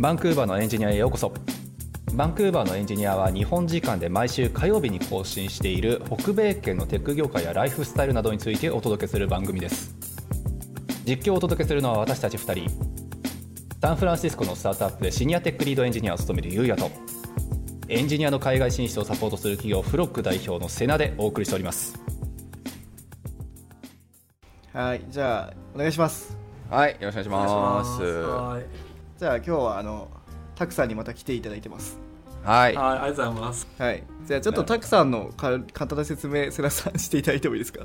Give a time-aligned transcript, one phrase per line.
[0.00, 1.30] バンクーバーのエンジニアへようこそ。
[2.14, 9.94] バンクーバーのエンジニアは日本時間で毎週火曜日に更新している北米圏のテック業界やライフスタイルなどについてお届けする番組です。
[11.04, 12.70] 実況をお届けするのは私たち2人。
[13.82, 16.90] サンフランシスコのスタートアップでシニアテックリードエンジニアを務めるゆうやと
[17.88, 22.00] エンジニアの海外進出をサポートする企業フロック代表のセナでお送りしております。
[24.72, 26.34] はいじゃあお願いします。
[26.70, 28.02] はいよろしくお願いします。
[28.02, 28.89] はい
[29.20, 30.08] じゃあ今日はあの
[30.54, 31.98] たくさんにまた来ていただいてます。
[32.42, 32.74] はい。
[32.74, 33.68] はい、ありがとうございます。
[33.78, 34.02] はい。
[34.24, 37.84] じゃあちょっとたくさんのか簡単な説明世良さんしていただいてもいいですか？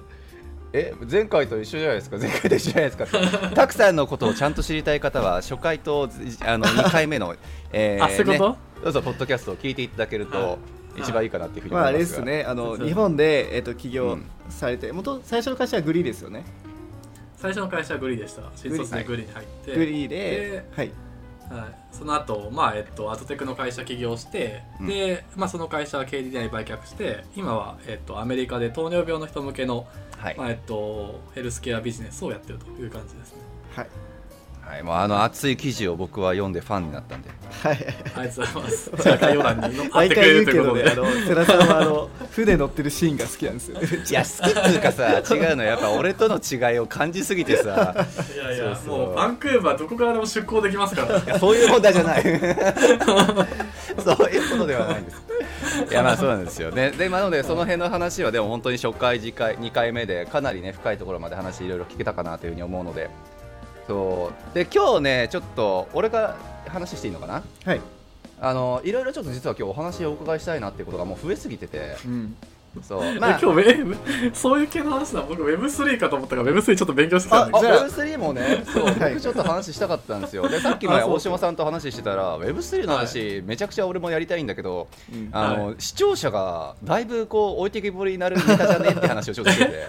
[0.71, 2.17] え前回と一緒じゃないですか？
[2.17, 3.05] 前回と一緒じゃないですか？
[3.53, 6.09] たくさんのことをちゃんと知りたい方は初回と
[6.45, 7.35] あの 2回目の、
[7.73, 16.45] えあ、そういうこと、ねどうぞポッドキャストを聞いていただけるとはい一番いいかなっていうふうにまああれで思いますが、すねあのそう日本で、えっと起業うんされて、元最初の会社はグリーですよね
[17.35, 18.43] 最初の会社はグリーでした。
[18.55, 19.76] 新卒でグリーに入って。
[19.76, 20.91] グリーでではい
[21.49, 24.88] はい、その後、まあ、えっと、アトテクの会社起業して、うん。
[24.88, 29.87] で、まあ、その会社は KDDI に売却して、今は、えっと、アメリカで糖尿病の人向けの、
[30.18, 30.37] はい。
[30.37, 33.41] まあ、えっと、ヘルスケアビジネスをやってるという感じですね。
[33.76, 34.04] はい
[34.66, 37.30] はい、もうあの熱い記事を僕は読んでファンになったんで。
[37.62, 37.77] はい。
[38.16, 38.91] ありがとうございます。
[39.94, 40.54] 毎回言うけ。
[40.54, 43.88] どねあの世良さんはあの船乗ってるシーンが好きなんですよね。
[44.10, 47.96] いや好きっていうかさ違うのやっぱ俺との違いを感じすぎてさ。
[48.34, 48.98] いやいや、そうそう。
[48.98, 51.20] もう、バンクーバーどこからでも出港できますから。
[51.20, 52.24] いやそういう問題じゃない。
[52.27, 52.34] そう
[54.30, 55.24] いうことではないんです。
[55.90, 56.91] いやまあそうなんですよね。
[56.91, 63.10] で、まあ、なのでその辺の話はでも本当に初回次回2回目でかなりね深いところまで話いろいろ聞けたかなというふうに思うので
[63.87, 64.53] そう。
[64.53, 66.35] で今日ねちょっと俺が
[66.67, 67.44] 話していいのかな？
[67.63, 67.81] はい、
[68.41, 71.97] あのいろいろちょっと実は今日お話をお伺いしたいなっていうことがもう増えすぎてて。
[72.06, 72.35] うん、
[72.81, 73.03] そう。
[73.03, 73.40] えまあ。
[73.40, 73.95] 今日ウェブ
[74.35, 75.22] そういう系の話だ。
[75.28, 80.47] 僕 Web3 かと思ったから Web3 ちょっと勉強してたんだあけじゃあ Web3 もね、そう、は い僕ちょっと話したかったんですよ。
[80.47, 85.29] で、さっき前大島さんと話してたら、Web3 の話、めちゃくちゃ俺もやりたいんだけど、うん。
[85.31, 89.88] あの、は視聴者がだいぶこう置いてきぼりになるネタじゃねって話をちょっとしてて。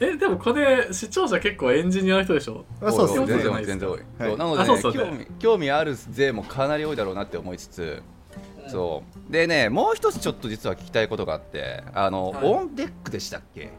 [0.00, 2.64] えでもこれ視聴者結構エンジニアの人でしょ？
[2.82, 3.98] あそうですおいおい全然多い、全然多い。
[4.36, 4.98] なので、ねあそうそうね。
[4.98, 8.02] 興味興味ある税もかなり多いだろうなって思いつつ。
[8.74, 9.32] そう。
[9.32, 12.44] でねもう一つちょっと実は聞きたいことがあってあの、はい。
[12.44, 13.70] オンデックでしたっけ？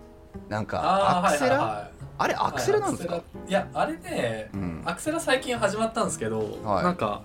[0.50, 1.75] なんかアクセラ、はいはい。
[1.75, 4.81] はいあれアクセラなんですか、はいやあれね、うん。
[4.85, 6.84] アクセラ最近始まったんですけど、はい。
[6.85, 7.23] なんか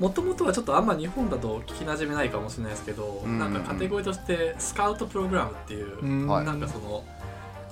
[0.00, 3.38] もともとはちょっとあんま日本だと聞きなじめないかもしれないですけど、うん。
[3.38, 6.26] なんかカテゴリーとしてスカウトプログラムっていう、うん。
[6.26, 6.46] はい。
[6.46, 7.04] なんかその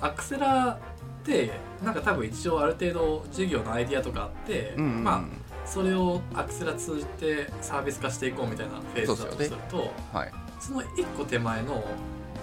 [0.02, 0.78] アクセラっ
[1.24, 1.50] て
[1.82, 5.04] なんか多分一応ある程度授業のアイディアとかあって、うんうんうん。
[5.04, 5.24] まあ
[5.70, 11.84] それをアクセラ通じてサービス化していこうみたいなフェーズだとするとはいその一個手前の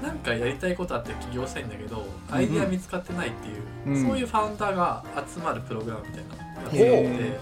[0.02, 3.52] なんかやりたいことあって起業したいんだけどアイディア見つかってないってい
[3.94, 4.08] う、うん。
[4.08, 7.40] そういうファウンダーが集まるプログラムみたいなやつがあっへ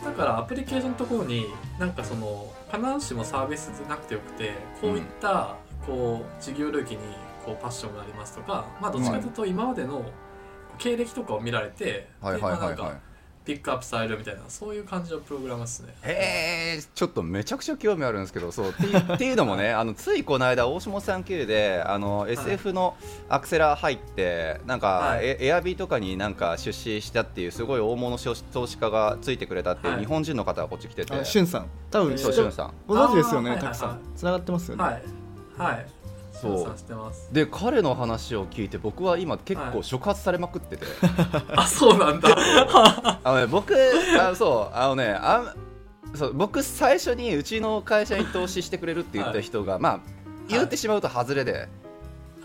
[0.00, 1.46] てだからアプリケーションのところに
[1.78, 7.00] なんかその必ずしもサービスじゃなくてよくてこういったこう事業領域に
[7.44, 10.04] こうパッションがありますとかまあどっちかというと今までの
[10.78, 12.76] 経歴とかを見られて、はいはいはいはい。
[12.76, 13.07] でまあなんか
[13.48, 15.94] ピックアップされるみたいなそういう感じのプログラムですね。
[16.02, 22.94] へえちょっとめちゃくちゃ興味あるんですけどそうっていう っていうのもねあのついこの間大下さん系であの SF の
[23.30, 25.24] アクセラ入ってなんか、はい。
[25.24, 30.02] エエアビーとかになんか出資したっていうすごい大物投資家がついてくれたっていうはい。
[30.02, 31.46] 日本人の方がこっち来てて、あしゅん。
[31.46, 31.70] さん。
[31.90, 32.74] 多分そうしゅんさん。
[32.86, 33.56] ご存知ですよね。
[33.58, 34.04] たくさはいはい。
[34.04, 35.02] んつながってますよね、はい。
[35.56, 35.97] はい
[36.40, 37.34] そう。
[37.34, 40.86] で彼の話を聞いて僕は今結構触発されまくってて、
[41.56, 42.28] あそうなんだ。
[43.24, 43.74] あのね、僕
[44.20, 45.54] あそうあのねあ
[46.14, 50.00] そう僕最初にうちの会社に投資してくれるって言った人が、まあ
[50.48, 51.68] 言ってしまうと外れで、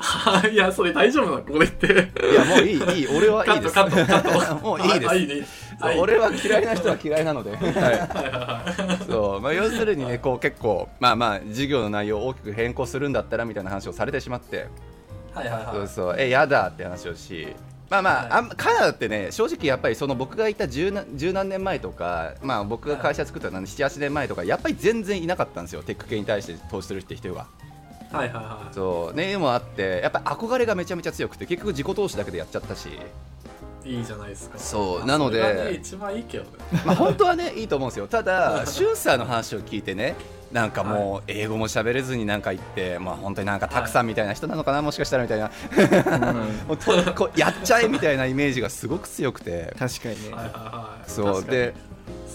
[0.51, 1.41] いや、それ大丈夫なの？
[1.43, 1.87] これって。
[1.87, 4.65] い、やもういいいい俺はいいですカット、カット、カット。
[4.65, 5.45] もういいですあいいね。
[5.83, 7.61] そう俺は嫌いな人は嫌いなので、はい。
[7.61, 9.05] はいはいはい。
[9.05, 9.41] そう。
[9.41, 14.67] まあ、要するにねこう結構まあまあ授業の内容を大きく変更するんだったらみたいな話をされてしまって、
[15.33, 15.75] はいはいはい。
[15.75, 16.15] そうそう。
[16.19, 17.47] えやだって話をし
[17.89, 18.31] まあまあ,、はい。
[18.31, 27.47] あんカナダってね正直やっぱりその僕がいた十何十何年前とか、まあ、僕が会社作ったのは78年前とかやっぱり全然いなかったんですよテック系に対して投資するって人が。
[28.11, 28.73] はいはいはい。
[28.75, 29.17] そう。
[29.17, 32.89] ねもあってやっぱ憧れがめちゃめちゃ強くて結局自己投資だけでやっちゃったし、
[33.85, 34.57] いいじゃないですか。
[34.57, 35.41] そうなので。
[35.41, 36.49] それがね一番いいけどね。
[36.85, 38.07] まあ、本当はねいいと思うんですよ。
[38.07, 40.15] ただシュンサーの話を聞いてね
[40.51, 45.49] なんかもう英語も喋れずになんか言って、まあ、本当になんかたくさんみたいな人なのかな、もしかしたらみたいな。
[46.67, 49.73] もうとこうやっちゃえみたいなイメージがすごく強くて。
[49.79, 51.09] 確かにね、はいはいはい。
[51.09, 51.43] そう。
[51.43, 51.73] で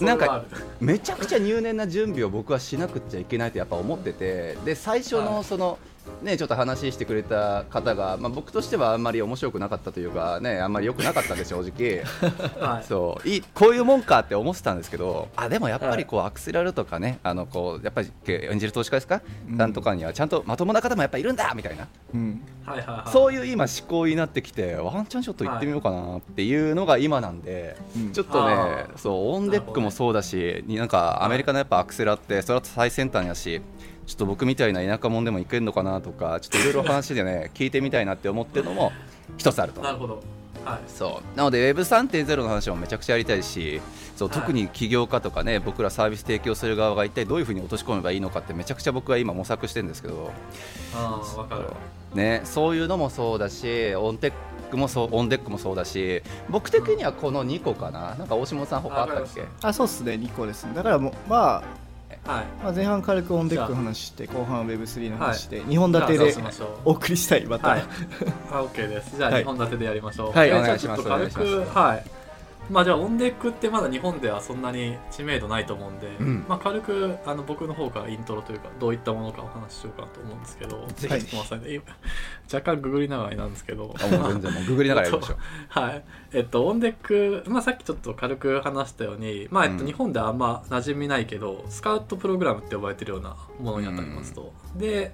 [0.01, 0.43] なんか
[0.79, 4.57] めちゃくちゃ入念な準備を僕はしなくちゃいけないとやっぱ思ってて。
[4.65, 5.25] で最初はい。
[5.25, 5.77] のその
[6.21, 12.03] ねちょっと話してくれた方が、まあ、僕としてはあんまり面白くなかったというかねあんまり良くなかったんで正直。
[12.59, 12.83] はい。
[12.83, 13.27] そう。
[13.27, 19.57] いいこういうもんかって思ってたんですけどあでもやっぱりこう、アクセラルとかねあのこうやっぱり演じる投資家ですか、うん。
[19.57, 21.87] なんとかにはちゃんとまともな方もやっぱいるんだみたいな。
[22.13, 22.41] うん。
[22.65, 23.11] はいはいはい。
[23.11, 28.11] そういう今思考になってきてワンチャンちょっと行ってみようかなっていうのが今なんで、うん。
[28.11, 28.97] ちょっとねあー。
[28.97, 33.61] そうオンデックもそうだしになんかアメリカのやっぱアクセラってそれは最先端やし
[34.09, 38.91] ちょっと僕みたいな田舎者でも行けるのかなとかちょっといろいろ話でね 聞いてみたいなって思ってるのも
[39.37, 39.81] 一つあると。
[39.81, 40.23] なるほど。
[40.65, 40.79] はい。
[40.87, 41.37] そう。
[41.37, 43.79] なので Web3.0 の話もめちゃくちゃやりたいし
[44.15, 44.39] そうはい。
[44.39, 50.31] 特に起業家とかね僕らサービス提供する側が一体どういうふうに落とし込めばいいのかってめちゃくちゃ僕は今模索してるんですけど。
[50.95, 51.65] ああわかる。
[52.15, 58.15] ね、そういうのもそうだし On Deck もそう On Deck もそうだし僕的にはこの2個かな。
[58.15, 59.43] なんか大下さん他あったっけ？
[59.61, 60.73] あそうっすね2個ですね。
[60.73, 61.88] だからもうまあ
[62.29, 62.45] はい。
[62.63, 66.35] まあ、前半軽く On Deck の話して後半は Web3 の話して、2本立てで
[66.85, 67.83] お送りしたいまた、はい。
[68.51, 69.17] あ OK です。
[69.17, 69.43] じゃあはい。
[69.43, 70.31] 2本立てでやりましょう。
[70.31, 71.03] はいでお願いします。
[71.03, 72.03] じゃあちょっと軽くはい
[72.69, 76.45] まあじゃあ On Deck ってまだ日本ではそんなに知名度ないと思うんで、うん。
[76.47, 81.37] まあ軽くあの僕の方からイントロというかどういったものかお話ししようかなと思うんですけどぜひ
[82.53, 83.95] 若干ググりながらなんですけど。
[83.99, 85.37] あもう全然もうググりながらやりましょう。
[85.69, 86.03] はい。
[86.33, 89.85] えっと、オンデック、まあ、さっきちょっと軽く話したように、まあ、えっと、うん。
[89.87, 94.53] 日本ではあんま馴染みないけど、スカウトプログラムって呼ばれてるようなものに当たりますと。
[94.75, 95.13] で、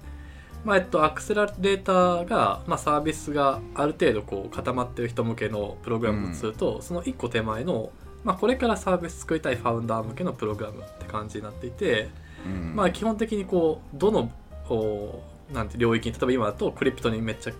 [0.66, 7.92] まあ、えっと、アクセラレーターが、まあ、サービスがある程度こう固まってる人向けのプログラムとすると、その一個手前の、
[8.24, 12.08] まあ、これからサービス作りたいファウンダー向けのプログラムって感じになっていて、
[12.44, 12.74] うん。
[12.74, 14.32] まあ、基本的にこうどの
[14.68, 15.22] お
[15.52, 17.52] なんて領域に例えば今だとクリプトにめっちゃ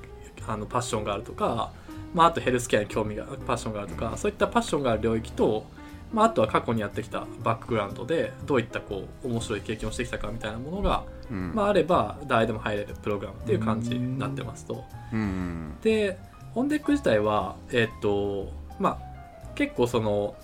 [0.49, 1.71] あのパッションがあるとか、
[2.13, 5.65] まあ、あとヘルスケアに興味がパッションがあるとかそういったパッションがある領域と、
[6.13, 14.85] まあ、あとは過去にやってきたバックグラウンドでどういったこう面白い経験をしてきたかみたいなものが、うんまあ、あれば誰でも入れるプログラムっていう感じになってますと。
[15.13, 16.19] うんで
[16.55, 20.35] オンデック自体はえっとまあ結構その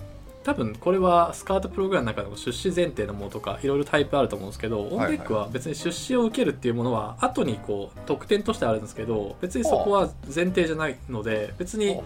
[0.44, 12.00] 多分これはスカートプログラムの中でも出資前提のものとかいろいろタイプあると思うんですけど、オンデックは別に出資を受けるっていうものは後にこう特典としてあるんですけど別にそこは前提じゃないので別に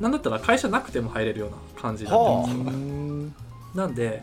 [0.00, 2.54] 何だったら会社なくても入れるような感じになってますう。
[2.54, 3.34] ーん
[3.74, 4.22] なんで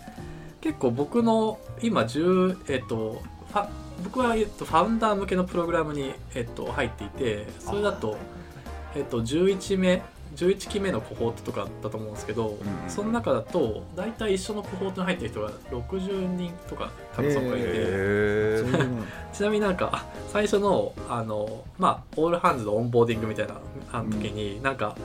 [0.61, 3.21] 結構僕の今10えっと
[4.03, 8.17] 僕は、えっと、ファウンダー向けのプログラムに、えっと、入っていてそれだと、
[8.95, 10.01] えっと、11目
[10.35, 12.57] 11期目のコホートとかだったと思うんですけど、ん
[12.87, 19.03] その中だと大体一緒のコホートに入ってる人が60人とか多分そこがいて、へー。
[19.33, 23.55] ちなみになんかあ最初のあの、まあ、オールハンズのオンボーディングみたいな
[23.91, 24.95] あの時に、なんか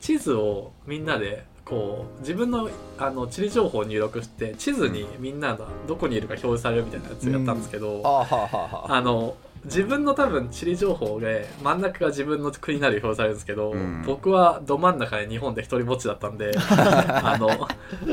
[0.00, 14.02] 地図をみんなでこう自分のあの地理情報を入力して地図にみんながどこにいるか表示されるみたいなやつやったんですけど、はあはあはあはああの自分の多分地理情報で真ん中が自分の国になる表示されるんですけど、うん。
[14.06, 17.68] 僕はど真ん中で日本で一人ぼっちだったんで あの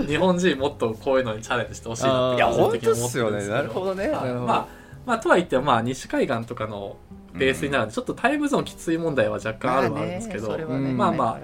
[0.06, 3.48] 日本人もっとこういうのにチャレンジしてほしいなっていや本当ですけね。
[3.48, 4.10] なるほどね。
[4.10, 4.68] まあ
[5.06, 6.98] まあとは言ってもまあ西海岸とかの
[7.34, 11.40] ベースになるんで、ちょっとタイムゾーンきつい問題は若干あるはあるんですけど、まあねねうんまあまあ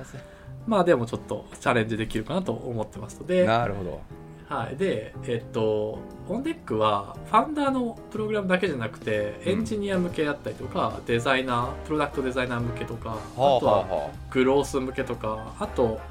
[0.67, 4.01] まあでもちょっとチャレンジできるかなと思ってますので、なるほど
[4.49, 16.01] はい、でえっとオンデックはファウンダーのプログラムだけじゃなくてエンジニア向けだったりとか、デザイナープロダクトデザイナー向けとか、はあとはあはグロース向けとかあと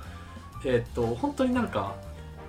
[0.65, 1.97] えっと本当になんか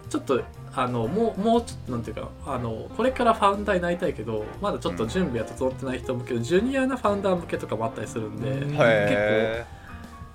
[0.09, 0.44] ちょっと
[0.75, 8.75] あのもうもうちょっとなんていうかあのこれからファウンダーになりたいけどまだちょっと準備が整ってない人向けのジュニアなファウンダー向けとかもあったりするんで、うん。
[8.75, 9.66] あはあへ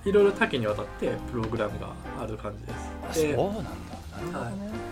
[0.04, 2.72] いろいろ多岐にわたってプログラムがある感じで
[3.14, 3.22] す。
[3.22, 3.70] でえそうなんだ。
[4.32, 4.83] なるほどね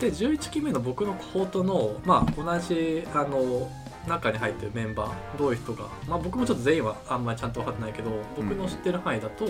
[0.00, 3.70] で11期目の僕のコホートの、まあ、同じあの
[4.08, 9.44] 中に入ってるメンバーどういう人が、まあ、僕もちょっと全員はあんまりちゃんと分かってないけど僕の知ってる範囲だと、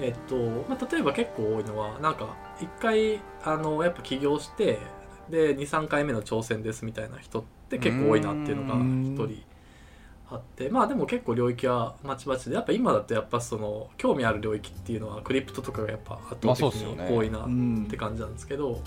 [0.00, 0.36] えっと
[0.68, 4.80] まあ、例えば結構多いのはなんか一回あのやっぱ起業して
[5.30, 9.44] で23回目の挑戦ですみたいな人って結構多いなっていうのが一人
[10.28, 17.84] あってまあでも結構領域はまちまちでやっぱ今だとやっぱその興味ある領域っていうのはクリプトとかがやっぱ圧倒的に多いなうん。
[17.86, 18.80] って感じなんですけど、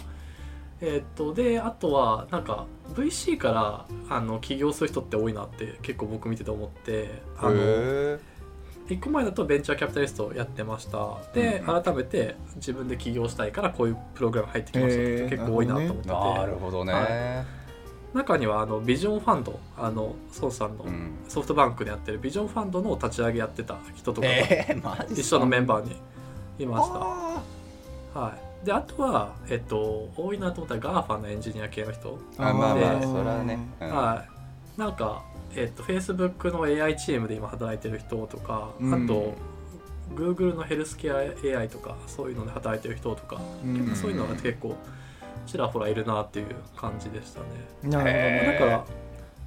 [0.81, 8.19] えーっとであとはなんか VC からあの起業する人って多いなって結構僕見てて思ってあのへ
[8.89, 11.17] 1個前だとベンチャーキャピタリストやってました。
[11.33, 17.45] で、うん改めて自分で起業したいからこういうプログラム入ってきましたって人結構多いなと思ってて、えなるほどね、は
[18.13, 21.13] 中にはあのビジョンファンドあの孫さんのうん。
[21.27, 25.95] ソフトバンクでやってるビジョンファンドの立ち上げやってた人とかが一緒のメンババーに
[26.59, 28.19] いました。
[28.19, 33.89] はい、であとは、えっと、多いなと思ったら GAFA のエンジニア系の人、あまあまあでそれはね、うん。
[33.89, 34.25] は
[34.77, 35.23] い、なんか、
[35.55, 39.03] えっと Facebook の AI チームで今働いてる人とか、うん。
[39.03, 39.33] あと
[40.15, 43.73] Google のヘルスケア AI とかそういうので働いてる人とか、うん。
[43.73, 44.75] 結構そういうのが結構
[45.45, 47.45] ちらほらいるなっていう感じでしたね。
[47.83, 48.85] なるへだか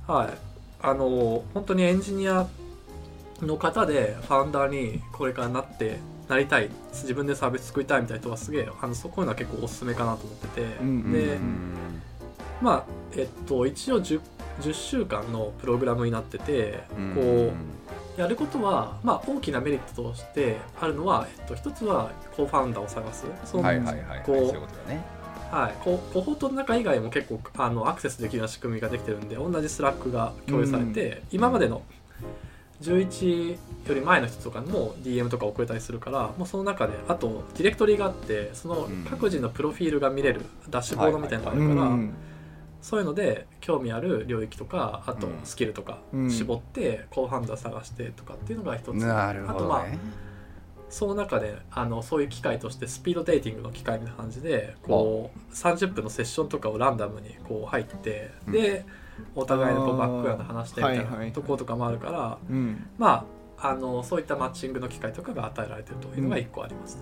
[0.09, 0.29] ら、はい、
[0.83, 2.47] あの本当にエンジニア
[3.41, 11.75] の方で founder にこれからなってなりたい自分でサービス作りたいみたいな人はすげえあのそういうのは結構おすすめかなと思ってて、うんで、うん
[12.61, 12.85] まあ
[13.17, 14.21] えっと一応 10,
[14.61, 17.53] 10週間のプログラムになってて、こ
[18.17, 23.27] うやることは、まあ、大きなメリットとしてあるのは、えっと、一つは co-founder を探す。
[23.45, 24.23] そのはいはいはいはい。
[24.25, 25.05] こういうことだね。
[25.51, 31.83] はい、こコホートの中以外も結構あのアクセスできるような仕組みができてるんで同じ Slack が共有されて、今までの
[32.83, 33.57] 11
[33.89, 42.15] より前の人とかにも DM とか送れたりするからもうその中であとディレクトリがあってそのうん各自のプロフィールが見れるダッシュボードみたいなのがあるから、うん。
[42.83, 46.31] そういうので興味ある領域とかあとうんスキルとかうん。
[46.31, 49.85] 絞ってコーファウンダー探してとかっていうのが一つ、なるあとまあ
[50.89, 58.53] その中であのそういう機会としてスピードデーティングの機会みたいな感じでこう30分のセッションとかをランダムにこう入って、うん。
[58.53, 58.85] で
[59.35, 62.89] お互いのこうバックグラウンド話してみたいなところとかもあるから、うん。
[62.99, 63.27] ま
[63.59, 66.99] ああのそういったマッチングの機会とかが与えられてるというのが1個あります。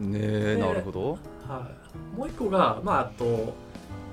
[0.00, 1.12] ねなるほど。
[1.46, 1.70] は
[2.16, 3.54] い、もう1個がまああと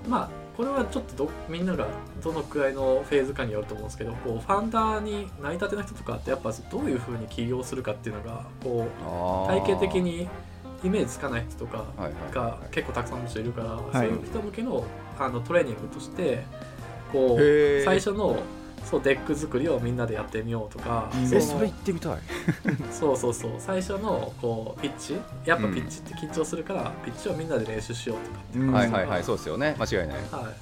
[0.08, 1.88] まあこれはちょっとどみんなが
[2.24, 10.28] どのくらいのフェーズかによると思うんですけどこうファウンダーになりたての人とかってやっぱどういうふうに起業するかっていうのがこう体系的に
[10.84, 11.86] イメージつかない人とか
[12.32, 14.08] が結構たくさんの人いるから、い。
[14.08, 14.86] そういう人向けの
[15.18, 16.44] あのトレーニングとして
[17.16, 18.38] こう最初の
[18.84, 21.28] そう deck 作りをみんなでやってみようとか、うん。
[21.28, 22.18] そそれ行ってみたい。
[22.92, 23.52] そうそうそう。
[23.58, 25.18] 最初のこうピッチ？
[25.44, 28.58] やっぱピッチって緊張するから、ピッチをみんなで練習しようとかって。
[28.60, 28.74] いううん。
[28.74, 29.24] はいはいはい。
[29.24, 29.76] そうですよね。
[29.80, 30.18] 間違いない。
[30.32, 30.54] はい、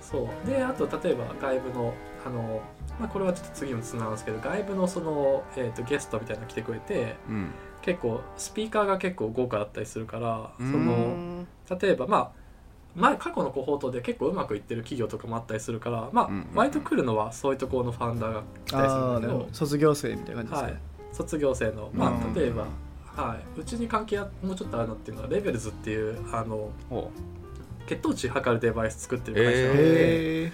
[0.00, 0.48] そう。
[0.48, 2.60] であと例えば外部のあの、
[3.00, 7.50] まあ、これはちょっと次もつながるんですけど外部のその、えー、とゲストみたいなの来てくれてうん。
[7.80, 11.48] 結構スピーカーが結構豪華だったりするからそうのん
[11.80, 12.41] 例えばまあ
[12.94, 22.66] 前過去のコホートで結構うまくいってる企業とかもあったりするからまあ、うんうん割と来るのはそういうところのファウンダーが来たりするんだけど卒業生みたいな感じですはねい、卒業生の、まうんあ、例えば、
[23.06, 27.10] はい、うちに関係はもうちょっとあるのっていうのはレベルズっていうあのお
[27.86, 30.52] 血糖値測るデバイス作ってる会社なので、へえ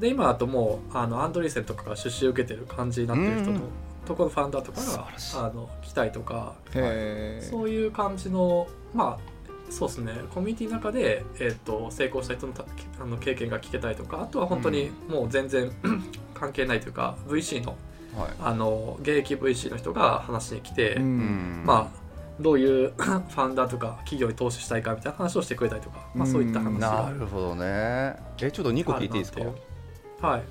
[0.00, 3.60] で今だともうあのアンドリーセンとかが出資を受けてる感じになってる人のうん
[4.06, 9.35] ところのファウンダーとかがあの来たりとかへえそういう感じのまあ
[9.70, 10.12] そうですね。
[10.34, 12.64] コミュニティの中で、えー、と成功した人のた
[13.00, 15.70] あの経験が聞けたりとかあとは本当にもう全然
[16.34, 17.76] 関係ないというか VC の
[18.16, 18.30] はい。
[18.40, 21.02] あの現役 VC の人が話しに来て、うん。
[21.02, 22.06] うんまあ
[22.38, 27.64] どういう ファウンダーとか企業に投資したいかみたいな話をしてくれたりとか、まあ、そういった話ながるほどね。
[28.38, 29.32] えちょっと2個聞いていいです
[30.20, 30.28] か？
[30.28, 30.42] はい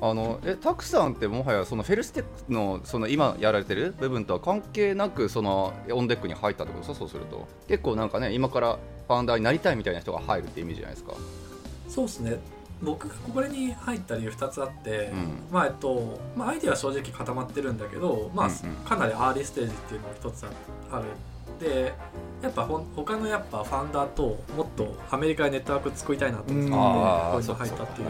[0.00, 6.98] あのえタクさんってもはやそのフェルステックのその今やられてる部分とは関係なくそのオンデックに入ったってことですか？
[6.98, 7.46] そうすると。
[7.68, 11.14] 結構なんかね今からファウンダーになりたいみたいな人が入るってイメージじゃないですか？
[11.88, 12.38] そうですね。
[12.82, 15.32] 僕がこれに入った理由2つあって、うん。
[15.50, 18.74] まあえっとまあ、アイデアは正直固まってるんだけど、まあうんうん。
[18.84, 20.44] かなりアーリーステージっていうのが一つ
[20.90, 21.04] ある。
[21.60, 21.94] で
[22.42, 26.72] やっぱほん他のやっぱファウンダーともっとアメリカでネットワーク作りたいなと思って、うん。
[26.72, 28.08] こういう入ったっていう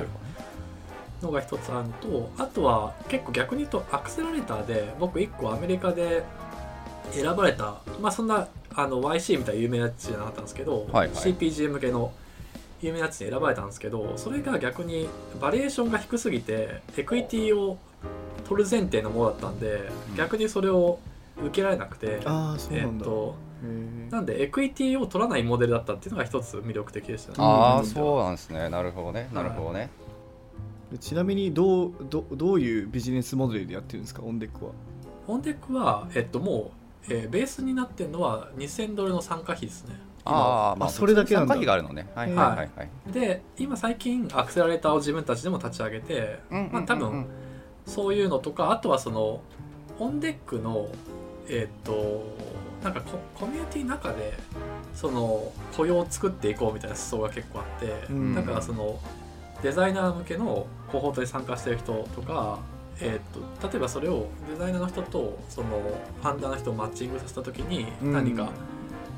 [1.24, 6.24] のが一つあるのとあとは結構逆に言うとアクセラレーターで僕1個アメリカで
[7.10, 11.16] 選ばれたまあそんなあの YC みたいな有名なやつじゃなかったんですけど、はいはい。
[11.16, 12.12] CPG 向けの
[12.82, 15.08] 有名なやつに選ばれたんですけどそれが逆に
[15.40, 17.78] バリュエーションが低すぎてエクイティを
[18.44, 20.16] 取る前提のものだったんで、うん。
[20.16, 20.98] 逆にそれを
[21.38, 23.02] 受けられなくてああそうえなんだ。
[23.02, 27.36] っとへなんでエクイティを取らないモデルだったっていうのが一つ魅力的でしたね。
[27.38, 27.86] ああうん。
[27.86, 28.68] そうなんですね。
[28.68, 29.28] なるほどね。
[29.32, 30.03] なるほどね、え
[31.00, 34.22] ちなみにどうどどういうビジネスモデルでやってるんですか？
[34.22, 34.72] On Deck は。
[35.26, 36.72] オンデックは、えっと、も
[37.08, 39.98] う、えーベースになってるのは2000ドルの参加費ですね。
[40.26, 41.54] あーまああそれだけなんだ。
[41.54, 42.08] 参加費があるのね。
[42.14, 42.70] はいはいはい。
[42.76, 47.26] はいで今最近アクセラレーターを自分たちでも立ち上げて、まあ、多分
[47.86, 49.40] そういうのとかあとはその
[49.98, 50.88] オンデックの
[51.48, 52.24] えっ、と
[52.82, 54.32] なんかココミュニティの中で
[54.94, 58.34] その雇用を作っていこうみたいな思想が結構あって、うん。
[58.34, 58.98] だからその
[59.64, 62.58] デザイナー向けのコホートに参加してる人とか、
[63.00, 65.68] えー、と例えばそれをデザイナーの人とその
[66.20, 68.12] ファンダーの人をマッチングさせた時にうん。
[68.12, 68.50] 何か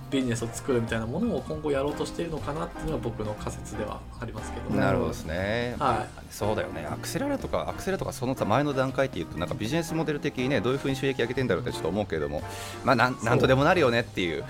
[0.08, 6.86] ビジネスを作るみたいなものを今後やろうとしているのかなっていうのが僕の仮説ではありますけど、なるほどですね、はそうだよね。
[6.88, 12.40] アクセラレとかアクセラとかその前の段階っていうとなんかビジネスモデル的にねどういうふうに収益上げてんだろうってちょっと思うけれども
[12.84, 14.44] まあなんなんとでもなるよねっていう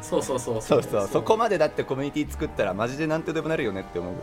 [0.00, 0.38] そうそう。
[0.40, 1.08] そうそうそう。
[1.08, 4.14] そこまでだってコミュニティ作ったらマジでなんとでもなるよねって思う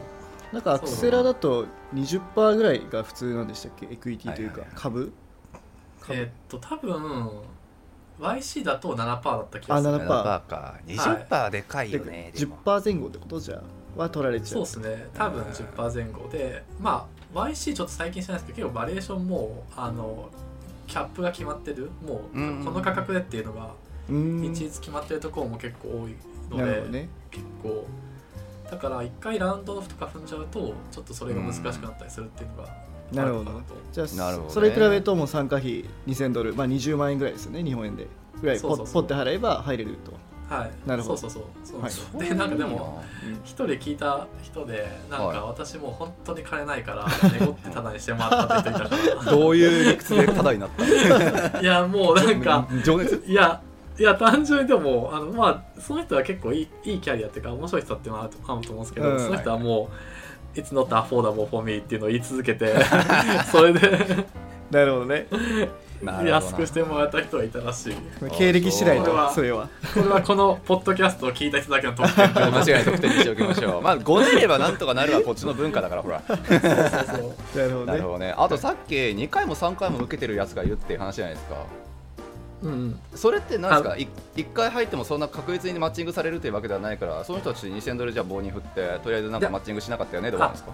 [0.55, 3.87] なんかアクセラだと20%ぐらいが普通なんでしたっけ？
[3.91, 4.81] エクイティというかはいはいはい。
[4.81, 5.13] 株？
[5.99, 6.13] 株？
[6.19, 7.29] えーっと多分
[8.21, 10.75] YC だと7%だった気があする7% 7%か。
[10.87, 12.57] 20%でかいよでね、でも。
[12.65, 13.61] 10%前後ってことじゃ
[13.97, 15.07] は取られちゃそううですね。
[15.13, 20.29] 多分10%前後でまあ YC ちょっと最近知らないですけど結構バリエーションもあの
[20.87, 22.63] キャップが決まってるもううん。
[22.63, 23.71] この価格でっていうのが
[24.07, 24.45] うーん。
[24.45, 26.15] 一律決まってるところも結構多い
[26.49, 27.09] ので、なるほどね。
[27.31, 27.85] 結構
[28.75, 32.69] だから一回ラウンドオフとか踏んじゃうとちょっとそれが難しくなったりするっていうのが
[33.11, 33.51] なるほど
[33.93, 34.53] じゃあ、なるほどね。
[34.53, 38.07] それに比べるともう参加費2000ドル、まあ、20万円ぐらいですよね日本円で。
[38.41, 39.03] ぐらいポそうそうそう。
[39.03, 40.11] ッポッて払えば入れると。
[40.53, 40.71] はい。
[40.87, 41.17] なるほど。
[41.17, 41.75] そうそうそう。
[41.75, 41.81] そう。
[41.81, 41.91] はい。
[41.91, 43.33] そ うでなんかでもうん。
[43.43, 45.37] 一人聞いた人でなんはい。
[45.37, 48.89] か私もう本当に金ないから寝ごってタダにしてもらったって人いた
[49.23, 53.23] かどういう理屈でタダになったら いやもうなんか 情熱？
[53.27, 53.61] いや
[53.97, 59.19] いや単純にでもあのまあその人は結構いいいいキャリアっていうか面白い人っていうのはあるとあると思うんですけど、うん。
[59.19, 59.89] その人はも
[60.55, 62.75] う「It's not affordable for me」っていうのを言い続けて
[63.51, 63.79] それで
[64.71, 65.27] なるほどね。
[66.25, 67.95] 安くしてもらった人がいたらしい。
[68.37, 69.69] 経歴次第これはとそれは。
[69.93, 73.81] これはこのポッドキャストを聞いた人だけの特典間違いにしておきましょう。
[73.81, 76.21] まあごねればなんとかなるは こっちの文化だからほら。
[76.27, 76.65] そうそうそう。
[77.57, 77.85] なるほどね。
[77.85, 78.35] なるほどね。
[78.37, 81.55] あとさっき2回も3回も受けてるやつがいるっていう話じゃないですか
[82.63, 82.99] うんうん。
[83.15, 83.97] それって何ですか？
[83.97, 90.71] い1回入ってもそんな確実にマッチングされるというわけではないからその人たち2000ドルじゃ棒に振ってとりあえずなんかマッチングしなかったよねどうなんですか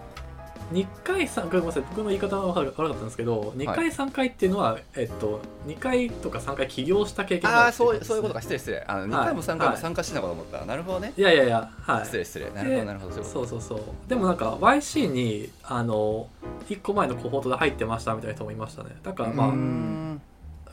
[0.72, 1.84] ？2回3回ごめんなさい。
[1.90, 8.40] 僕の言い方は悪かったんですけど2回3回っていうのは、えっと、2回とか3回起業した経験があああそうそういうことか。
[8.40, 8.86] か失礼失礼。
[8.88, 9.78] あの2回も3回もはい。
[9.78, 11.12] 参加してたかと思った、なるほどね。
[11.18, 12.06] いやいやいやはい。
[12.06, 12.50] 失礼失礼。
[12.52, 13.22] なるほどなるほど。
[13.22, 16.30] そうそうそうでもなんか YC にあの
[16.70, 18.92] 1個前のコホートで入ってましたみたいな人もいましたね。
[19.04, 19.48] だからまあ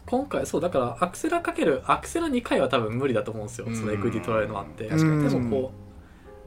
[0.08, 3.66] 今回そうだからアクセラかけるアクセラ2回は多分無理だと思うんですよ。
[3.66, 4.88] うんそのエクイティ取られるのあって。
[4.88, 5.28] 確かに。
[5.28, 5.87] でもこう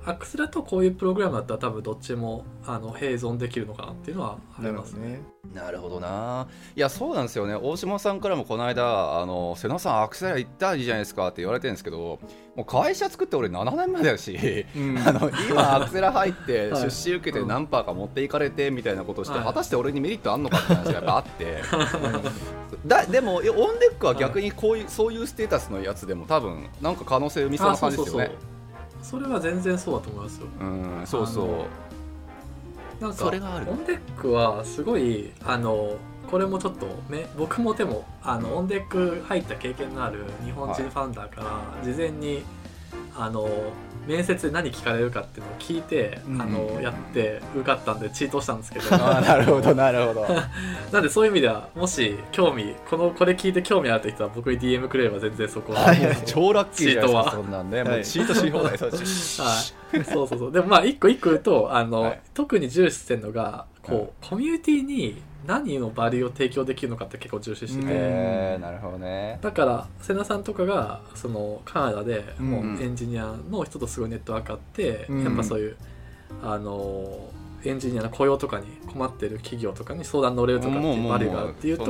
[0.03, 5.21] アクセラとこういうプログラムだったら多分どっちもあの並存できるのかなっていうのはあなりますね。
[5.53, 6.47] なるほどな。
[6.75, 7.55] いやそうなんですよね。
[7.55, 12.19] 大島さんからもこの間あの瀬野さんアクセラ行ったらいいじゃないですかって言われてるんですけど
[12.55, 14.97] もう会社作って俺7年前だしうん。
[15.05, 16.81] あの今アクセラ入って はい。
[16.83, 19.45] 出資受けて何パーか持っていかれてみたいなことをして、はい。
[19.45, 21.61] 果たして俺にメリットあんのかって話がやっぱあって。
[22.87, 28.17] だでも On Deck は逆にこういう、そういうステータスのやつでも多分なんか可能性生みそうなあそうそうそう。
[28.17, 28.50] 感じですよね
[29.01, 30.47] それは全然そうだと思いますよ。
[30.59, 31.65] うんそうそ
[32.99, 33.03] う。
[33.03, 33.71] なんかそれがある。
[33.71, 35.97] On Deck はすごいあの
[36.29, 42.43] これもちょっとね僕もでもあの On Deck 入った経験のある日本人ファウンダーから事前に、
[43.15, 43.49] あの
[44.07, 46.41] 面接で何聞かれるかっていうのを聞いて、うん。
[46.41, 48.97] あのやって受かったんでチートしたんですけど。
[48.97, 50.27] なるほどなるほど。
[50.91, 57.31] なんでそういう意味ではもし興味このこれ聞いて興味あるって人は僕に DM くれれば全然そこは、はいはい超ラッキーじゃないですかチートは。
[57.31, 60.51] そんなんね、チートし放題そう はい、そうそうそう。
[60.51, 62.21] でもまあ一個一個言うとあの、はい。
[62.33, 64.07] 特に重視してるのがこう、はい。
[64.29, 69.39] コミュニティに何のバリューを提供できるのかって結構重視してて、うんえー、なるほどね。
[69.41, 75.77] だから瀬名さんとかがそのカナダでもうエンジニアの人とすごいネットワークあって、うんやっぱそういう
[76.43, 77.29] あの
[77.63, 81.85] エンジニアの雇用とかに困ってる企業とかに相談乗れるとかっていうバリューがあるっていうと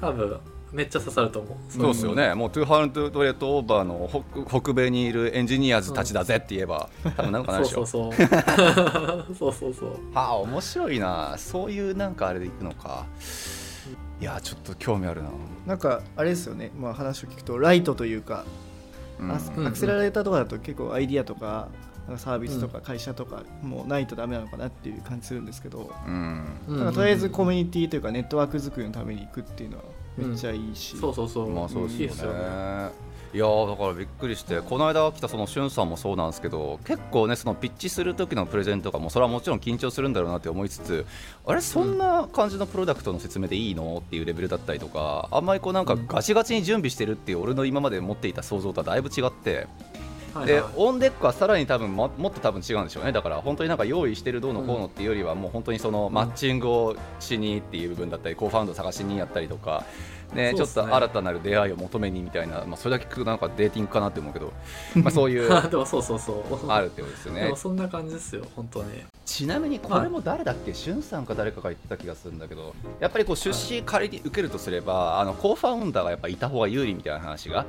[0.00, 0.40] 多分
[0.72, 4.08] めっちゃ刺さると思うそうですよね、もう200ドレットオーバーの
[4.44, 7.86] 北北米にいるエンジニアーズたちだぜって言えば、多分なんかないでしょ。
[7.86, 13.06] そうそうそうそうそうそうはあ、面白いな、そういうなんかあれでいくのか。
[14.20, 15.30] いや、ちょっと興味あるな。
[15.66, 18.44] なんかあれですよね、まあ、話を聞くとライトというか、
[19.20, 21.66] うんアクセラレーターとかだと結構アイディアとか
[22.18, 26.46] サービスとか会社とかもうないとダメなのかなっていう感じするんですけど、うん
[26.94, 29.84] とりあえずコミュニティというかネットワーク作りのために行くっていうのは
[30.18, 31.50] めっちゃいいし、そうそうそう。
[31.50, 32.38] まあそうですよいいっすよね。
[32.40, 33.08] ね。
[33.34, 34.62] いやーだからびっくりして。
[34.62, 41.04] この間来たそのしゅんさんもそうなんですけど結構ねそのピッチする時のプレゼンとかもそれはもちろん緊張するんだろうなって思いつつ
[41.46, 49.38] あれそんな感じのプロダクトの説明でいいのっていうレベルだったりとかあんまりこうなんかうんガチガチに準備してるっていう俺の今まで持っていた想像とはだいぶ違って。
[49.50, 49.68] で
[50.34, 50.64] はいはい。
[50.76, 53.12] オンデックはさらに多分ももっと多分違うんでしょうね。
[53.12, 59.84] だから本当になんか用意してるどうのこうのっていうよりはもう本当にそのマッチングをしにっていう部分だったりコーファウンド探しにやったりとか、
[60.34, 64.52] ねちょっと新たなる出会いを求めにみたいな、まあ、それだけ聞くとなんかデーティングかなって思うけど、
[64.96, 66.70] まあ、そういうでもそうそうそう。
[66.70, 67.52] あるってことですよね。
[67.56, 69.04] そんな感じですよ本当に。
[69.24, 77.66] ちなみにこれも誰だっけ、しゅんさんか誰かが言ってた気がするんだけどやっぱりこう出資仮に受けるとすればあのコーファウンダーがやっぱいた方が有利みたいな話が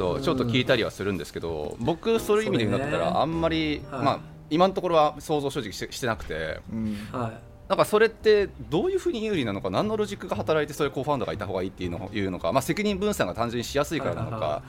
[0.00, 4.04] そうちょっと聞いたりはするんですけど、僕そういう意味で言うんだったらあんまり、はい。
[4.04, 6.60] まあ今のところは想像正直してしてなくて。
[6.72, 6.96] うん。
[7.12, 7.32] はい。
[7.68, 14.62] なんかそれってどういうふうに有利なのか何のロジックが働いてそれコーファウンダーがいた方がいいっていうのいうのか、まあ、責任分散が単純にしやすいからなのか、はいはいは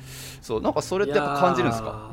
[0.43, 2.11] そうなんかそれってやっぱ感じるんですか？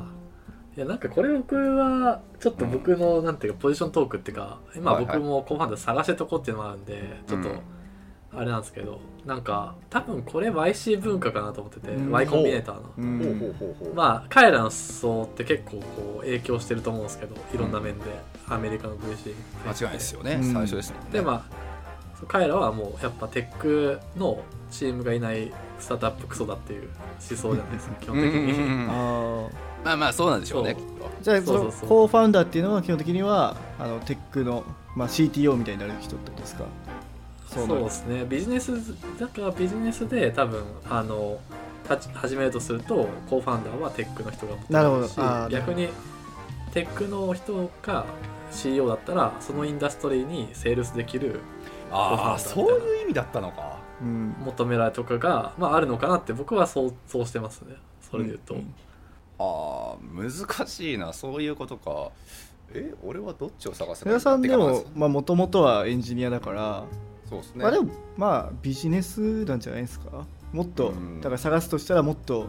[0.75, 7.59] いいやなんかこれ僕はちょっと僕のなんていうかポジショントークっていうか今僕もコーファンダー探してとこっていうのもあるんでちょっとうん
[8.31, 12.11] あれなんですけどなんか多分これ YC 文化かなと思っててうん。
[12.11, 12.81] Y コンビネーターの。
[12.97, 13.01] う。
[13.01, 13.55] ん。
[13.95, 18.05] まあ彼らの思想って結構こう影響してると思うんですけどいろんな面で。
[18.51, 20.53] アメリカの VC 間違いないですよね、うん。
[20.53, 20.95] 最初ですね。
[21.11, 21.55] でまあ
[22.19, 26.89] そう彼らはもうやっぱテックのチームがいないスタートアップクソだっていう
[27.29, 28.59] 思想じゃないですか基本的に、うん。
[28.59, 30.75] うんうんああまあまあそうなんでしょうね
[31.21, 31.89] じゃあそうそうそう。
[31.89, 34.63] コーファウンダーっていうのは基本的にはあのテックの、
[34.95, 36.65] まあ、CTO みたいになる人ってことですか？
[37.49, 38.25] そうですね。
[38.25, 38.71] ビジネス
[39.19, 41.39] だからビジネスで多分あの
[41.89, 45.49] 立ち始めるとするとコーファウンダーはテックの人が求なるほど。
[45.49, 45.89] 逆に
[46.71, 48.05] テックの人が
[48.51, 51.39] CEO だったらそのインダストリーにセールスできる
[51.91, 53.79] ああそうなんだそういう意味だったのか。
[54.01, 54.35] うん。
[54.45, 57.75] 求められとかが、まあ、あるのかなって僕はそうそうしてますね。
[58.01, 58.73] それで言うと、うん
[59.41, 62.11] ああ難しいなそういうことか。
[62.71, 66.83] え俺はどっちを探せばいい皆さんでてかももともとはエンジニアだから、
[67.29, 70.25] そうですね、まあでもまあビジネスなんじゃないですか？
[70.51, 71.21] もっと、うん。
[71.21, 72.47] だから探すとしたらもっと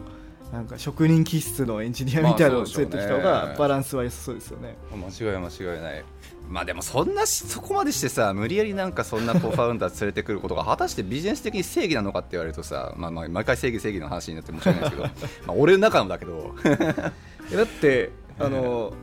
[0.51, 4.75] なんか職人気質のエンジニアみたいなのを連れてきた方がバランスは良さそうですよね。
[4.91, 6.03] 間違い間違いない。
[6.49, 16.53] まあでもそんなしそこまでしてさ無理やりなんかそんな co-founder 連れてくることが果たしてビジネス的に正義なのかって言われるとさ、まあ、まあ毎回正義正義の話になって申し訳ないですけど まあ俺の中のだけど。
[17.53, 18.93] えだってあの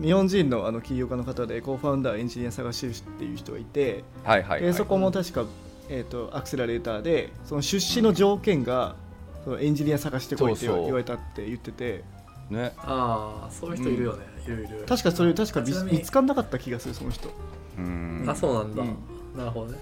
[0.00, 5.44] 日本人のあの起業家の方で co-founder エンジニア探してるっていう人がいて、はいはい、はい、でそこも確か、
[5.88, 8.96] えー、とアクセラレーターでその出資の条件が、
[9.44, 12.02] そのエンジニア探してこいって言われたって言ってて。
[12.50, 12.72] ね。
[12.78, 17.28] ああそういう人いるよね、いるいる確かそれ確か見つかんなかった気がするその人。
[17.78, 18.24] うん。
[18.26, 19.38] あそうなんだ、うん。
[19.38, 19.78] なるほどね。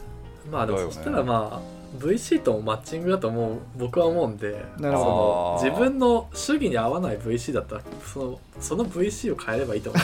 [0.50, 5.58] まあでもそしたらまあ VC ともマッチングだと思う僕は思うんでなるほど。
[5.60, 10.00] その自分の主義に合わない VC だったらそのその VC を変えればいいと思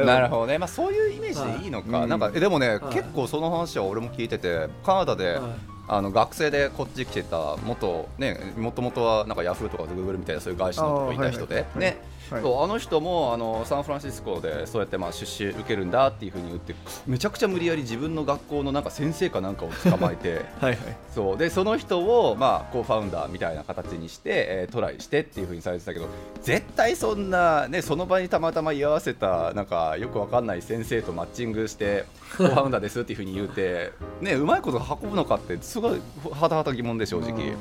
[0.00, 0.04] う。
[0.06, 1.68] なるほどね、まあ、そういうイメージでい。
[1.68, 2.80] いのか、はいなんかえでもね、はい。
[2.94, 5.42] 結構その話は俺も聞いててカナダで、はい。
[5.88, 11.80] あの学生でこっち来てた元ねもともとはなんかヤフーとかグーグルみたいなそういう会社のとこいた人で、あーはいはい。
[11.80, 12.02] ね、
[12.32, 12.42] はい。
[12.42, 16.74] そうあの人もあのサンフランシスコでそうやってまあ出資受けるんだっていうふうに言って
[17.06, 20.76] めちゃくちゃ無理やり自分の学校のなんか先生かなんかを捕まえて はいはい。
[21.14, 26.06] そうでその人をまあコーファウンダーみたいな形にして、えートライしてっていうふうにされてたけど
[26.42, 32.04] 絶対そんなねその場にたまたま居合わせたなんかよくわかんない先生とマッチングして
[32.38, 37.30] コーファウンダーですっていうふうに言うてねうまいこと運ぶのかってすごいはたはた疑問で正直。
[37.30, 37.56] うん。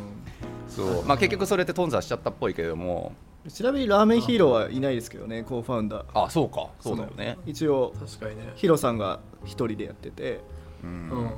[0.69, 3.11] そうまあ結局それって頓挫しちゃったっぽいけれども
[3.49, 6.23] ちなみにラーメンヒーローはいないですけどねコーファウンダー。
[6.25, 6.69] あそうか。
[6.79, 7.37] そうだよね。
[7.45, 8.53] 一応確かにね。
[8.55, 10.41] ヒロさんが一人でやってて。
[10.83, 11.31] ううんん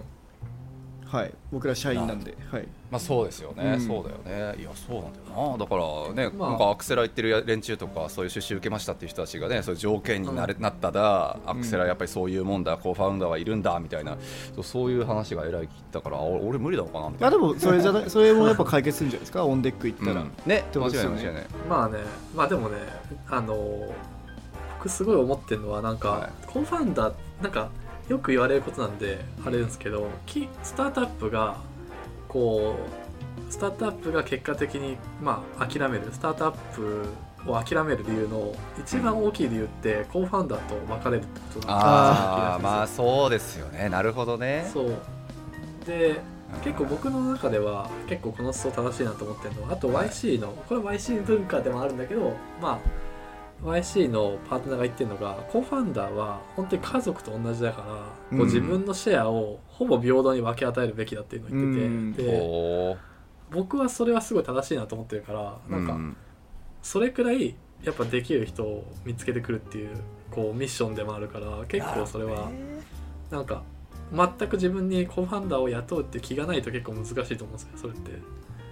[1.13, 1.34] はい。
[1.52, 2.36] 僕ら社員なんで。
[2.52, 2.67] はい。
[2.89, 3.82] まあそうですよね、うん。
[3.82, 4.60] そうだよね。
[4.60, 5.58] いやそうなんだよな。
[5.60, 6.49] だからね、まあ。
[6.49, 14.17] なんかアクセラ行ってる連中とかそういう出資受けましたっていう人たちがねそういう条件になれ、なっただアクセラやっぱりそういうもんだ、コーファウンダーはいるんだみたいな。
[14.56, 17.38] そうそういう話がえらい聞いたからあ俺俺無理なのかなみたいな。
[17.38, 19.45] まあでもそれじゃない それもやっぱ解決するんじゃないですか？
[19.45, 20.28] On Deck 行ったら、うん。
[20.28, 21.45] ね間違いてことですよい間違いない。
[21.69, 21.99] まあね。
[22.36, 22.78] まあでもね
[23.30, 23.56] あの
[24.80, 26.32] 僕すごい思ってるのはなんか、はい。
[26.47, 27.69] co-founder なんか
[28.10, 31.58] よく言われることなんであれですけどきスタートアップが
[32.28, 32.76] こ
[33.50, 36.10] うスタートアップが結果的にまあ諦める。
[36.12, 37.06] スタートアップ
[37.46, 42.70] を諦める理由の一番大きい理由って co-founder と別れるってことなんああですよ。
[42.72, 43.89] まあそうですよね。
[43.89, 44.70] なるほどね。
[44.74, 44.96] そう。
[45.86, 46.20] で
[46.63, 52.80] 結構僕の中では結構この思想正しいなと思ってるのはあと YC の、これ YC 文化でもあるんだけどまあ
[53.63, 57.93] YC のパートナーが言ってるのがコーファウンダーは本当に家族と同じだから、
[58.32, 58.38] うん。
[58.38, 62.97] こう自分のシェアをほぼ平等に分け与えるべきだっていうのを言ってて、で
[63.52, 66.17] 僕はそれはすごい正しいなと思ってるからなんかうん。
[66.82, 69.89] それくらいやっぱできる人を見つけてくるっていう
[70.32, 72.52] こうミッションでもあるから結構それは
[73.30, 73.63] なんか
[74.12, 78.12] 全く自分にコーファウンダーを雇うって気がないと結構難しいと思うんですよそれって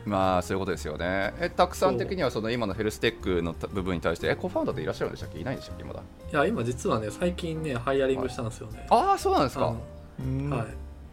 [0.05, 1.33] まあそういうことですよね。
[1.39, 5.39] えたくさん的にはその今のヘルステックの部分に対してえコーファウンダーっていらっしゃるんでしたっけ？
[5.39, 5.83] いないんでしたっけ？
[5.83, 6.01] まだ。
[6.31, 9.65] いや今実はね最近ねハイアリングしたんですよね、ああそうなんですか。
[9.65, 9.77] はい、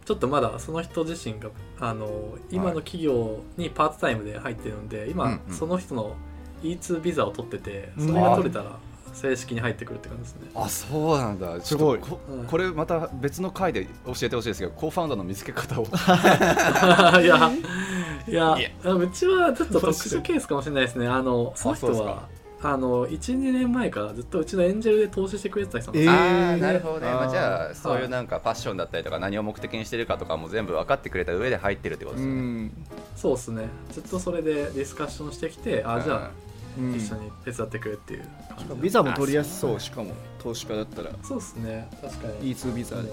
[0.05, 1.49] ちょっとまだその人自身が
[1.79, 6.15] あの今の企業にパートタイムで入ってるんで今、その人の
[6.63, 8.07] E2 ビザを取っててうん。
[8.07, 8.77] それが取れたら
[9.13, 11.59] 正式に入ってくるって感じですね、あそうなんだ。
[11.61, 11.99] すごい。
[11.99, 15.85] こうんこれまた別の回で教えてほしいですけどコーファウンダーの見つけ方を。
[17.21, 17.51] いや
[18.27, 21.07] いやいやうちはちょっと特殊ケースかもしれないですね。
[21.07, 22.27] あのその人は
[22.61, 32.71] あの12年前からずっとうちのエンジェルで投資してくれてた人なんえですよ、あーあなるほどね、まあ、じゃあそういうなんかパッションだったりとか何を目的にしてるかとかも全部分かってくれた上で入ってるってことうですよね、ん。
[33.15, 33.69] そうですね。
[33.91, 36.48] ずっとそれでディスカッションしてきてあじゃあ、うん
[36.95, 38.67] 一緒に手伝ってくれっていう感じ。
[38.67, 39.79] でビザも取りやすそう。
[39.79, 41.11] しかも投資家だったら。
[41.23, 41.87] そうですね。
[42.01, 42.55] 確かに。
[42.55, 43.11] E2 ビザで、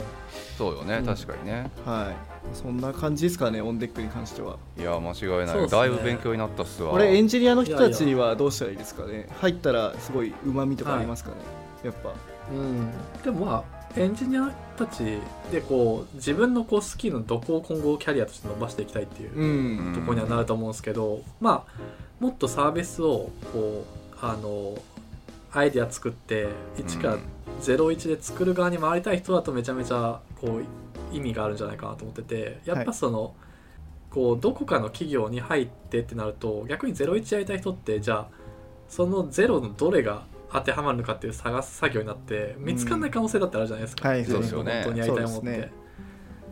[0.56, 1.06] そうよね、うん。
[1.06, 1.70] 確かにね。
[1.84, 2.56] はい。
[2.56, 4.56] そんな感じですかねオンデックに関しては。
[4.78, 5.66] いや間違いない、ね。
[5.66, 6.92] だいぶ勉強になったっすわ。
[6.92, 9.28] これエンジニアの人たちにはどうしたらいいですかね？
[9.40, 11.36] 入ったらすごいうまみとかありますかね、
[11.84, 12.12] やっぱ。
[12.48, 12.90] うん、
[13.24, 15.18] でもまあエンジニアたち
[15.50, 19.94] でこう自分のこうスキルのどこを今後キャリアとして伸ばしていきたいっていううん。
[19.94, 21.80] ところにはなると思うんですけど、まあ
[22.20, 24.78] もっとサービスをこうあの
[25.52, 27.18] アイデア作って1から
[27.60, 33.34] 01で作る側に回りたい人だとめちゃめちゃこう意味があるんじゃないかなと思っててやっぱその、
[34.10, 38.28] こうどこかの企業に入ってってなると逆に01やりたい人ってじゃあ
[38.88, 44.18] その0のどれが当てはまるのかっていう探す作業になって見つかんない可能性だってあるじゃないですか、はい。
[44.18, 44.78] 自分そうですよね。
[44.78, 45.85] が本当にやりたいものって。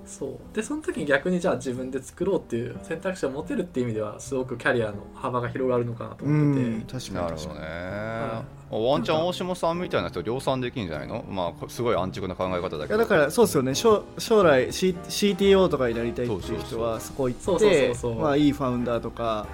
[0.07, 0.39] そう。
[0.55, 11.25] でその時に逆にじゃあ自分で作ろうっていう選択肢を持てるっていう意味ではすごくキャリアの幅が広がるのかなとう思ってて、ん確かなるほどね、に確かにワンチャン大下さんみたいな人量産できるんじゃないの？
[11.29, 12.85] まあすごい安直な考え方だけど。
[12.87, 13.75] いやだからそうですよね。
[13.75, 17.61] 将将来、C、CTO とかになりたいっていう人はそこ行そう。
[17.61, 19.47] そうってそうそうまあいいファウンダーとか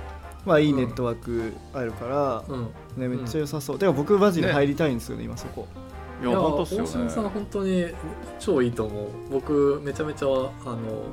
[0.47, 2.69] まあいいネットワークあるから、うん。
[2.97, 5.69] ね、めっちゃ良さそう、でも僕マジで入りたいんですよね今そこ
[6.21, 7.87] いや本当っすよ大島さんね本当に
[8.39, 9.07] 超いいと思う。
[9.31, 10.47] 僕めちゃめちゃあの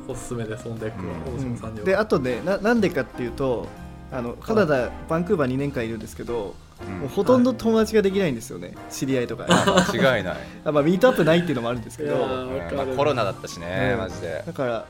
[0.07, 3.67] おすすめですオンデックは、うん大島さんには、であとねななんでかっていうと
[4.11, 6.99] あのカナダ、バンクーバー2年間いるんですけど、うん。
[6.99, 9.45] もうほとんど友達ができないんですよね、知り合いとか。
[9.47, 12.77] 間違いない、 あまあミートアップないっていうのもあるんですけいどやーわかる。
[12.77, 13.99] まあ、コロナだったしね、うん。
[13.99, 14.85] マジで、だから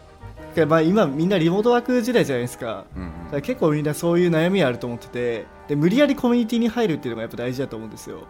[0.53, 2.85] でまあ、今みんなリモートワーク時代じゃないですか。
[2.95, 8.17] うんだから結構みんなそういう悩みあると思っててで無理やりコミュニティに入るっていうのがやっぱ大事だと思うんですよ。
[8.17, 8.23] うん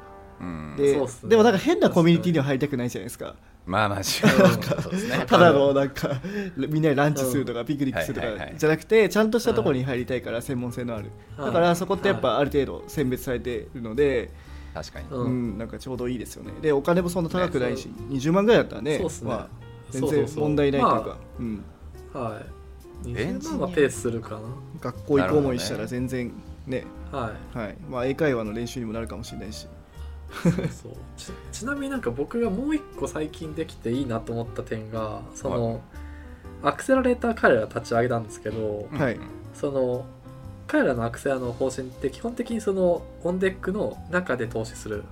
[0.78, 1.08] で,、ね。
[1.24, 3.36] でもなんか変なコミュニティには入りたくないじゃないですか。
[3.66, 4.04] まあまあ違う
[4.82, 5.24] そうですね。
[5.28, 6.22] ただのなんか
[6.56, 11.12] みんなでランチするとかピクニックするとかじゃなくてちゃんとしたところに入りたいから専門性のある。
[11.38, 14.32] だからそこってやっぱある程度選別されてるので、
[14.74, 16.54] 確かに、うんうん、なんかちょうどいいですよね。
[16.62, 19.30] でお金もそんな高くないし、20万ぐらいだったらねそうっすね。
[19.30, 19.50] まあ、
[19.90, 21.64] 全然問題ないというかまうん、
[22.14, 22.42] は
[23.06, 23.10] い。
[23.10, 23.58] エンジニア。
[23.58, 24.40] 20万はペースするか
[24.80, 26.32] 学校行こう思いしたら全然
[26.66, 26.86] ね。
[27.12, 27.58] なはい。
[27.58, 27.78] はい。
[27.90, 29.68] まあ、英会話の練習にもなるかもしれないし
[30.72, 30.92] そう。
[31.18, 35.82] ちちなみになんか僕がもう一個最近できていいなと思った点がその、
[36.64, 39.00] アクセラレーター彼らが立ち上げたんですけど、うん。
[39.00, 39.20] はい。
[39.54, 40.06] その
[40.68, 45.04] 彼らのアクセラの方針って基本的にその On Deck の中で投資する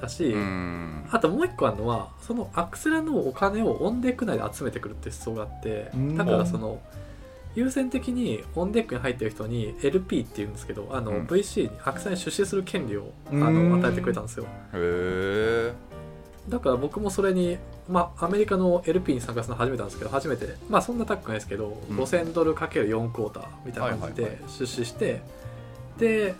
[0.00, 1.06] だし、うん。
[1.10, 6.16] あともう一個あるのはそのアクセラのお金を On Deck 内で集めてくるって思想があってうん。
[6.16, 6.80] だからその
[7.54, 11.26] 優先的に On Deck に入ってる人に LP っていうんですけどあの、うん。
[11.26, 13.70] VC にアクセラに出資する権利をあうん。
[13.70, 14.44] の与えてくれたんですよ。
[14.44, 14.48] へ
[15.70, 15.72] え
[16.48, 17.56] だから僕もそれに、
[17.88, 20.46] まあ、アメリカの LP に参加するの初めてなんですけど初めて。
[20.68, 21.96] まあそんな高くないですけど、うん。
[21.96, 25.22] 5000ドルかける4クォーターみたいな感じはいはいで出資して、
[25.98, 26.34] で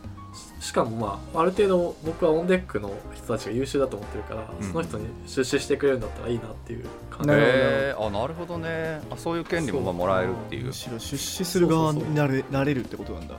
[0.61, 4.66] ししかもまあある程度僕はオンデックの人たちが優秀だと思ってるから、うん。
[4.66, 7.27] その人に出資してくれるんだったらいいなっていう感じ。
[7.29, 9.01] なるほどへえあなるほどね。
[9.11, 10.66] あそういう権利もまあもらえるっていう。
[10.66, 13.37] むしろ出資する側になれなれるってことなんだ。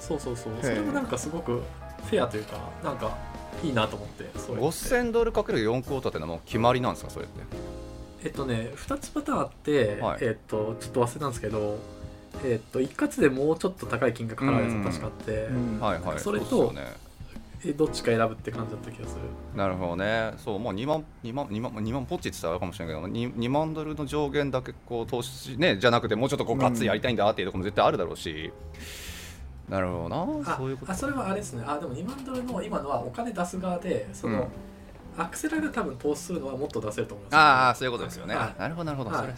[0.00, 0.52] そうそうそう。
[0.60, 1.62] それもなんかすごく
[2.04, 3.16] フェアというかなんか
[3.62, 4.78] いいなと思ってそういうのって。
[4.78, 7.40] 5000ドルかける4クォーターってのはもう決まりなんですかそれって。
[8.24, 10.18] えっとね2つパターンあって、はい。
[10.22, 11.78] えっとちょっと忘れたんですけど
[12.44, 15.80] えっと一括でもうちょっと高い金額払うやつが確かあって、うん。
[15.80, 16.18] はいはい。
[16.18, 17.06] それとね。
[17.64, 19.22] えどっちか選ぶって感じだった気がする。
[19.54, 20.32] なるほどね。
[20.36, 28.52] そうもう2万2万2万2万ポッチって言ったらあるかもしれないけど 2, 2万ドルの上限だけこう投資ねじゃなくてもうちょっとこうガッツリやりたいんだっていうところも絶対あるだろうし、
[29.68, 30.52] なるほどな。
[30.52, 31.64] あそういうことあそれはあれですね。
[31.66, 34.48] あでも2万ドルの今のはお金出す側でその、
[35.16, 38.60] アクセラが多分投資するのはもっと出せると思いますああそういうことですよね、はい。
[38.60, 39.20] なるほどなるほど、はい。
[39.20, 39.34] それ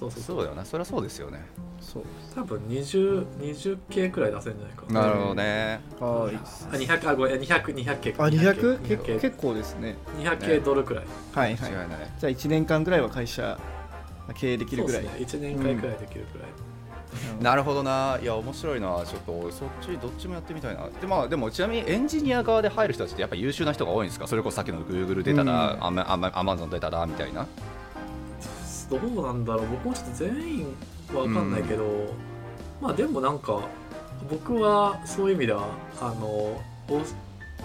[0.00, 1.44] そうそうそそううだよなそれはそうですよね。
[1.80, 2.02] そう。
[2.34, 4.84] 多分 20, 20系くらい出せるんじゃないか。
[4.92, 5.80] ななるほどね。
[6.00, 7.40] はいあ200あごめん。
[7.40, 8.80] 200 200系あ 200?
[8.80, 9.96] 200結系結構ですね。
[10.18, 11.72] 200系ドルくらい、はいはい。
[11.72, 11.98] 間違いない。
[12.18, 13.58] じゃあ1年間ぐらいは会社
[14.34, 15.02] 経営できるぐらい。
[15.02, 15.48] そうですね。
[15.48, 18.18] 1年間くらいできるくらい、なるほどな。
[18.22, 19.04] いや面白いな。
[19.04, 20.88] ちょっと俺そっちどっちもやってみたいな。
[21.00, 24.26] で,、まあ、でもちなみにエンジニア側で入る人たちってやっぱ優秀な人が多いんですか？
[24.26, 25.84] それこそさっきの Google 出たら、うん。
[25.84, 27.46] アマアマアマゾン出たらみたいな
[28.90, 29.66] どうなんだろう。
[29.68, 30.76] 僕もちょっと全員
[31.14, 31.84] は分かんないけど、
[32.80, 33.60] まあでもなんか
[34.28, 35.64] 僕はそういう意味では
[36.00, 36.62] あのお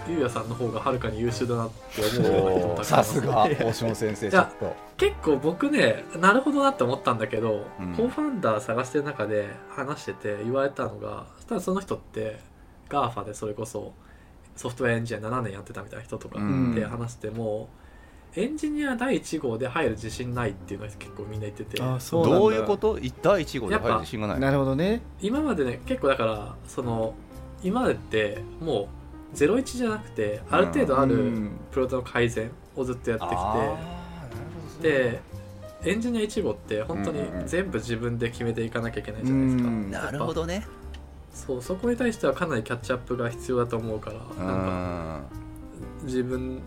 [0.08, 4.52] ゆうやさんの方がはるかに優秀だなって思うような人もたくさす大島先生ちょっ
[4.96, 7.94] 結構僕ねなるほどなって思ったんだけど、うん。
[7.94, 12.38] コーファウンダー探してる中で話してて言われたのがただその人って
[12.88, 13.92] GAFA でそれこそ
[14.54, 16.74] ソフトウェアエンジニア7年やってたみたいな人とかうん。
[16.74, 17.68] で話しても、
[18.36, 21.82] エンジニア第1号で入る自信ないっていうのは結構みんな言ってて。
[21.82, 22.38] あそうなんだ。
[22.38, 22.98] どういうこと？
[23.22, 24.40] 第1号で入る自信がない。
[24.40, 25.00] なるほどね。
[25.20, 27.14] 今までね結構だからその
[27.62, 28.88] 今までっても
[29.32, 31.50] う01じゃなくてある程度あるうん。
[31.70, 33.76] プロダクトの改善をずっとやってきて、あーなる
[34.76, 34.82] ほど。
[34.82, 35.20] で
[35.84, 37.46] エンジニア1号って本当にうんうんうん。
[37.46, 39.90] 全部自分で決めていかなきゃいけないじゃないですか、うん。
[39.90, 40.66] なるほどね。
[41.32, 45.22] そうそこに対してはかなりキャッチアップが必要だと思うからうなんか
[46.02, 46.62] ん自分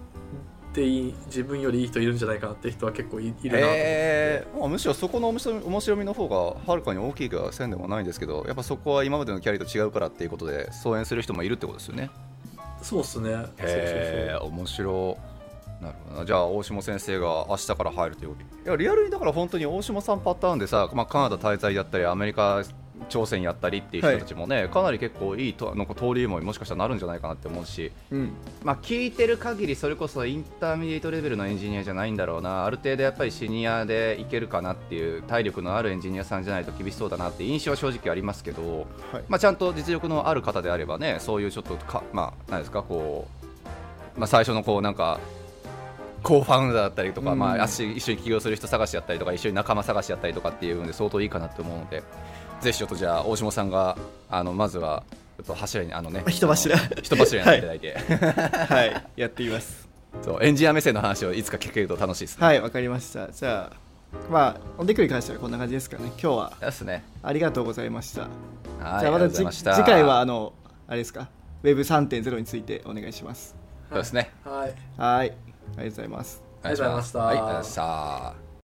[0.74, 12.10] でいい自分よりいい人いるんじゃないかなって人は結構いいるなと思って、えーまあむしろそこの面白み面白みの方がはるかに大きいかせんでもないんですけどやっぱそこは今までのキャリアと違うからっていうことで疎遠する人もいるってことですよね。
[12.82, 13.32] そうっすね。
[13.32, 15.18] そうそうへえ面白。
[15.82, 16.26] なるほどな。
[16.26, 22.64] じゃあ大下先生が明日から入るということいやリアルにだから本当に大下さんパターンでさ、まあ、カナダ滞在やったりアメリカ
[23.08, 28.32] 挑戦やったりっていう人たちもね、かなり結構いいとなんか登竜門にもしかしたらなるんじゃないかなって思うしうん。
[28.64, 39.24] まあ、聞いてる限りそれこそ intermediate level のエンジニアじゃないんだろうなある程度やっぱりシニアでいけるかなっていう体力のあるエンジニアさんじゃないと厳しそうだなって印象は正直ありますけど、はい。
[39.28, 43.28] まあ、ちゃんと実力のある方であればねそういうちょっとかまあ何ですかこ
[44.16, 45.20] う、まあ、最初のこうなんか
[46.22, 47.40] コーファウンダーだったりとか、うん。
[47.40, 52.04] まあ、一緒に起業する人探しやったりとか一緒に仲間探しやったりとかっていうので相当いいかなと思うので
[52.62, 53.98] ぜひちょっとじゃあ大下さんが
[54.30, 55.04] あのまずは
[55.38, 56.78] ちょっと柱にあのね人柱。
[56.78, 57.98] 人柱になっていただいて、
[58.74, 59.04] はい。
[59.16, 59.88] やってみます。
[60.24, 62.46] そうエンジニア目線の話をいつか聞けると楽しいですね。
[62.46, 63.32] はいわかりました。
[63.32, 63.76] じゃあ
[64.30, 66.08] まあおでくに関してはこんな感じですかね。
[66.22, 66.54] 今日は。
[66.60, 67.04] ですね。
[67.24, 68.22] ありがとうございました。
[68.22, 69.76] はい、じゃあまた。
[69.76, 70.54] 次回はあの
[70.88, 71.30] あれですか
[71.64, 73.56] ？Web3.0 についてお願いします。
[73.90, 74.32] そうですね。
[74.44, 74.74] はい。
[74.98, 75.30] はい。
[75.30, 75.34] ありが
[75.76, 76.44] とうございます。
[76.64, 77.20] ありがとうございました。
[77.20, 78.49] はい、ありがとうございました。